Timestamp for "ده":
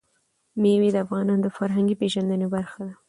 2.87-2.93